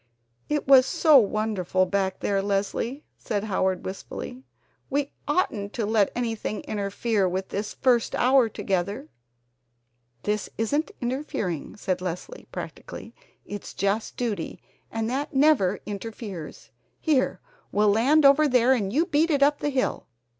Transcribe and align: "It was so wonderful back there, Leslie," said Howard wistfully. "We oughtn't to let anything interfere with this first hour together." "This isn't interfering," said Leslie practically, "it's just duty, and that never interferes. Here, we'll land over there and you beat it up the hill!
"It 0.49 0.67
was 0.67 0.87
so 0.87 1.19
wonderful 1.19 1.85
back 1.85 2.21
there, 2.21 2.41
Leslie," 2.41 3.05
said 3.19 3.43
Howard 3.43 3.85
wistfully. 3.85 4.41
"We 4.89 5.11
oughtn't 5.27 5.73
to 5.73 5.85
let 5.85 6.11
anything 6.15 6.61
interfere 6.61 7.29
with 7.29 7.49
this 7.49 7.75
first 7.75 8.15
hour 8.15 8.49
together." 8.49 9.09
"This 10.23 10.49
isn't 10.57 10.89
interfering," 11.01 11.75
said 11.77 12.01
Leslie 12.01 12.47
practically, 12.51 13.13
"it's 13.45 13.75
just 13.75 14.17
duty, 14.17 14.59
and 14.89 15.07
that 15.07 15.35
never 15.35 15.79
interferes. 15.85 16.71
Here, 16.99 17.39
we'll 17.71 17.91
land 17.91 18.25
over 18.25 18.47
there 18.47 18.73
and 18.73 18.91
you 18.91 19.05
beat 19.05 19.29
it 19.29 19.43
up 19.43 19.59
the 19.59 19.69
hill! 19.69 20.07